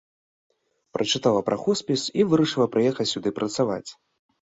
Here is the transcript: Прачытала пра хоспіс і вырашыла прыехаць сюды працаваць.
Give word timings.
Прачытала 0.97 1.45
пра 1.51 1.57
хоспіс 1.67 2.09
і 2.19 2.27
вырашыла 2.33 2.67
прыехаць 2.75 3.11
сюды 3.15 3.29
працаваць. 3.41 3.89